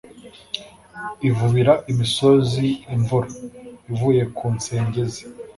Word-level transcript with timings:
Ivubira 1.27 1.73
imisozi 1.91 2.67
imvura 2.95 3.27
ivuye 3.91 4.23
ku 4.35 4.45
nsenge 4.55 5.01
ze 5.11 5.23